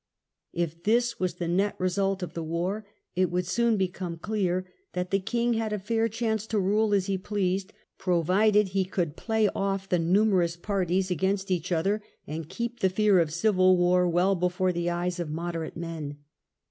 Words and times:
If 0.51 0.81
this 0.81 1.19
was 1.19 1.35
the 1.35 1.47
net 1.47 1.75
result 1.77 2.23
of 2.23 2.33
the 2.33 2.41
war 2.41 2.87
it 3.15 3.29
would 3.29 3.45
soon 3.45 3.77
become 3.77 4.17
clear 4.17 4.65
that 4.93 5.11
the 5.11 5.19
king 5.19 5.53
had 5.53 5.71
a 5.73 5.77
fair 5.77 6.09
chance 6.09 6.47
to 6.47 6.59
rule 6.59 6.91
as 6.95 7.05
he 7.05 7.19
pleased, 7.19 7.71
provided 7.99 8.69
he 8.69 8.83
could 8.83 9.15
play 9.15 9.47
off 9.49 9.87
the 9.87 9.99
numerous 9.99 10.57
parties 10.57 11.11
against 11.11 11.51
each 11.51 11.71
other, 11.71 12.01
and 12.25 12.49
keep 12.49 12.79
the 12.79 12.89
fear 12.89 13.19
of 13.19 13.31
civil 13.31 13.77
war 13.77 14.09
well 14.09 14.33
before 14.33 14.73
the 14.73 14.89
eyes 14.89 15.19
of 15.19 15.29
moderate 15.29 15.77
men. 15.77 16.17